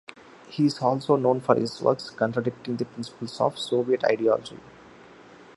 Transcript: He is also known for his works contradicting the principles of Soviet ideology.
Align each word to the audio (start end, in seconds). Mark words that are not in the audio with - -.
He 0.49 0.65
is 0.65 0.79
also 0.81 1.15
known 1.15 1.41
for 1.41 1.53
his 1.53 1.79
works 1.79 2.09
contradicting 2.09 2.75
the 2.75 2.85
principles 2.85 3.39
of 3.39 3.59
Soviet 3.59 4.03
ideology. 4.03 4.57